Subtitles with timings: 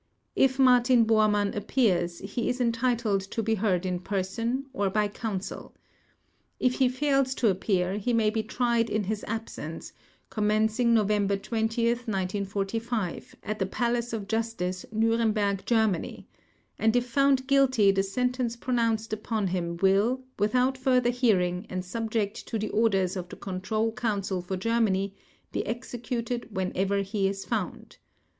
[0.35, 5.75] If Martin Bormann appears, he is entitled to be heard in person or by counsel.
[6.59, 9.93] If he fails to appear, he may be tried in his absence,
[10.31, 16.27] commencing November 20, 1945 at the Palace of Justice, Nuremberg, Germany,
[16.79, 22.47] and if found guilty the sentence pronounced upon him will, without further hearing, and subject
[22.47, 25.13] to the orders of the Control Council for Germany,
[25.51, 27.97] be executed whenever he is found.